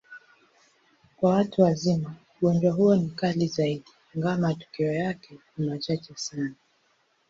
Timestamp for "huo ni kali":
2.73-3.47